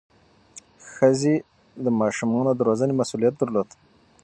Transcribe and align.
ښځې 0.91 1.35
د 1.83 1.85
ماشومانو 1.99 2.51
د 2.55 2.59
روزنې 2.67 2.93
مسؤلیت 3.01 3.33
درلود. 3.37 3.69